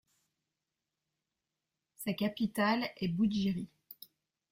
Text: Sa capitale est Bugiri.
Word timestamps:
Sa 1.97 2.13
capitale 2.13 2.89
est 2.97 3.07
Bugiri. 3.07 3.69